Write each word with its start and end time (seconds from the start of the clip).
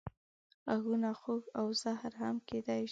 غږونه 0.71 1.09
خوږ 1.19 1.43
او 1.59 1.65
زهر 1.81 2.11
هم 2.21 2.35
کېدای 2.49 2.77
شي 2.79 2.79